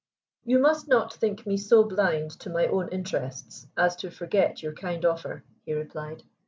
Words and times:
"You 0.45 0.57
must 0.57 0.87
not 0.87 1.13
think 1.13 1.45
me 1.45 1.57
so 1.57 1.83
blind 1.83 2.31
to 2.39 2.49
my 2.49 2.65
own 2.65 2.87
interests 2.89 3.67
as 3.77 3.95
to 3.97 4.09
forget 4.09 4.63
your 4.63 4.73
kind 4.73 5.05
offer," 5.05 5.43
he 5.63 5.75
replied. 5.75 6.23